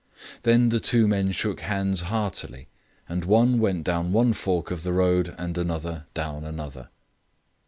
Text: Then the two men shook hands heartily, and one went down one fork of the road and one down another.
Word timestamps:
Then 0.41 0.69
the 0.69 0.79
two 0.79 1.07
men 1.07 1.31
shook 1.31 1.59
hands 1.59 2.01
heartily, 2.01 2.67
and 3.07 3.23
one 3.23 3.59
went 3.59 3.83
down 3.83 4.11
one 4.11 4.33
fork 4.33 4.71
of 4.71 4.81
the 4.81 4.93
road 4.93 5.35
and 5.37 5.55
one 5.55 6.05
down 6.15 6.43
another. 6.43 6.89